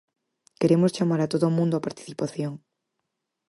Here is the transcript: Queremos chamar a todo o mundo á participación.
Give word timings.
Queremos 0.59 0.95
chamar 0.97 1.19
a 1.21 1.29
todo 1.33 1.45
o 1.47 1.55
mundo 1.57 1.75
á 1.79 1.83
participación. 1.87 2.53